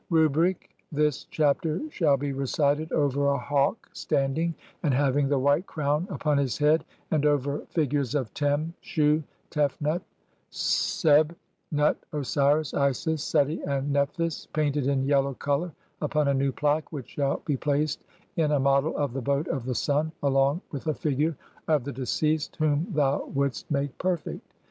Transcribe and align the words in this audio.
Rubric: 0.09 0.71
<i 0.71 0.95
4) 0.97 1.03
[this 1.03 1.23
chapter] 1.25 1.81
shall 1.91 2.17
be 2.17 2.33
recited 2.33 2.91
over 2.91 3.27
a 3.27 3.37
hawk, 3.37 3.87
stand 3.93 4.39
ing 4.39 4.55
AND 4.81 4.95
HAVING 4.95 5.29
THE 5.29 5.37
WHITE 5.37 5.67
CROWN 5.67 6.07
UPON 6.09 6.39
HIS 6.39 6.57
HEAD, 6.57 6.83
[AND 7.11 7.23
OVER 7.23 7.63
FI 7.69 7.85
GURES 7.85 8.15
OF] 8.15 8.33
TEM, 8.33 8.73
SHU, 8.81 9.21
TEFNUT, 9.51 10.01
SEB, 10.49 11.35
NUT, 11.71 11.99
OSIRIS, 12.13 12.73
ISIS, 12.73 13.21
SUTI, 13.23 13.61
AND 13.67 13.93
NEPHTHYS 13.93 14.47
PAINTED 14.53 14.87
IN 14.87 15.03
YELLOW 15.05 15.35
COLOUR 15.35 15.67
(l5) 15.67 15.73
UPON 16.01 16.27
A 16.29 16.33
NEW 16.33 16.51
PLAQUE, 16.51 16.87
WHICH 16.89 17.09
SHALL 17.09 17.43
HE 17.45 17.57
PLACED 17.57 18.03
IN 18.37 18.51
[A 18.53 18.59
MODEL 18.59 18.97
OF] 18.97 19.13
THE 19.13 19.21
BOAT 19.21 19.47
[OF 19.49 19.65
THE 19.65 19.75
SUN], 19.75 20.11
ALONG 20.23 20.61
WITH 20.71 20.87
A 20.87 20.95
FIGURE 20.95 21.37
OF 21.67 21.83
THE 21.83 21.93
DECEASED 21.93 22.55
WHOM 22.55 22.87
THOU 22.95 23.27
WOULDST 23.35 23.69
MARE 23.69 23.89
PERFECT. 23.99 24.51